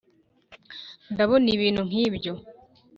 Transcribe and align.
ndabona 1.13 1.47
ibintu 1.55 1.81
nkibyo. 1.89 2.33